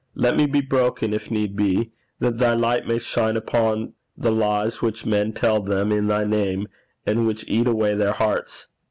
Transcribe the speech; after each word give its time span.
Let 0.15 0.35
me 0.35 0.47
be 0.47 0.61
broken 0.61 1.13
if 1.13 1.29
need 1.29 1.55
be, 1.55 1.91
that 2.17 2.39
thy 2.39 2.55
light 2.55 2.87
may 2.87 2.97
shine 2.97 3.37
upon 3.37 3.93
the 4.17 4.31
lies 4.31 4.81
which 4.81 5.05
men 5.05 5.31
tell 5.31 5.61
them 5.61 5.91
in 5.91 6.07
thy 6.07 6.23
name, 6.23 6.67
and 7.05 7.27
which 7.27 7.45
eat 7.47 7.67
away 7.67 7.93
their 7.93 8.13
hearts.' 8.13 8.67